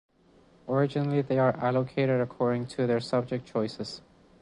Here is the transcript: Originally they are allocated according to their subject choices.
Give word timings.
Originally 0.67 1.21
they 1.21 1.37
are 1.37 1.55
allocated 1.57 2.21
according 2.21 2.65
to 2.65 2.87
their 2.87 2.99
subject 2.99 3.45
choices. 3.45 4.01